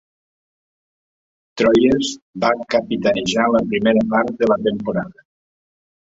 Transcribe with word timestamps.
Troyes 1.61 2.07
va 2.43 2.49
capitanejar 2.75 3.45
la 3.57 3.61
primera 3.73 4.01
part 4.15 4.33
de 4.41 4.49
la 4.53 4.57
temporada. 4.69 5.25